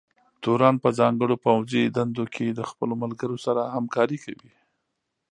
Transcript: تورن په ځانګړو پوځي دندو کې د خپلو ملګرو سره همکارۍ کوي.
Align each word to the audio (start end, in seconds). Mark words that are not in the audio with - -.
تورن 0.43 0.75
په 0.83 0.89
ځانګړو 0.99 1.35
پوځي 1.45 1.81
دندو 1.97 2.25
کې 2.33 2.45
د 2.51 2.59
خپلو 2.69 2.93
ملګرو 3.03 3.37
سره 3.45 3.61
همکارۍ 3.75 4.17
کوي. 4.25 4.51